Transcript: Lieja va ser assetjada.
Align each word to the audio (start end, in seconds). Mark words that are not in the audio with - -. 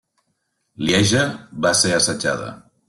Lieja 0.87 1.21
va 1.67 1.77
ser 1.83 1.95
assetjada. 2.01 2.55